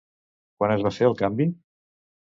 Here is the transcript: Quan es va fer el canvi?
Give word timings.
Quan 0.63 0.73
es 0.77 0.87
va 0.87 0.95
fer 0.97 1.07
el 1.11 1.17
canvi? 1.23 1.51